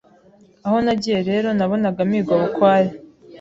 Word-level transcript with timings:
Aho 0.65 0.77
nagiye 0.85 1.19
rero 1.29 1.47
nabonaga 1.57 2.01
mpigwa 2.09 2.35
bukware 2.41 2.89